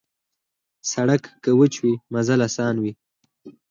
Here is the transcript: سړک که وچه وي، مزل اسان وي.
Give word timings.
سړک 0.91 1.23
که 1.43 1.51
وچه 1.59 1.79
وي، 1.83 1.93
مزل 2.13 2.39
اسان 2.47 2.75
وي. 2.83 2.93